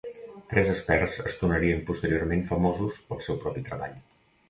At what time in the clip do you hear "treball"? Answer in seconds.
3.73-3.99